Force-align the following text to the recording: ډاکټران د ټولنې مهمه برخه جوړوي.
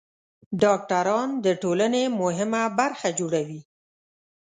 ډاکټران 0.61 1.29
د 1.45 1.47
ټولنې 1.61 2.03
مهمه 2.21 2.63
برخه 2.79 3.09
جوړوي. 3.19 3.61